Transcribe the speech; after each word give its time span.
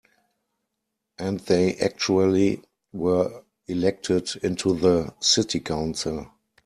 And 1.19 1.41
they 1.41 1.75
actually 1.75 2.63
were 2.91 3.43
elected 3.67 4.31
into 4.41 4.73
the 4.73 5.13
city 5.21 5.59
council. 5.59 6.27